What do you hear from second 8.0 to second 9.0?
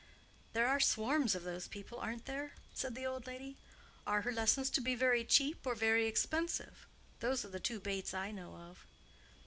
I know of."